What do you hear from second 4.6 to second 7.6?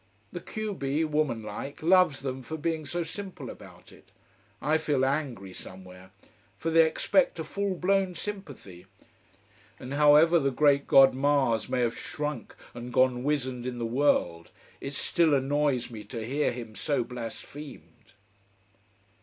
feel angry somewhere. For they expect a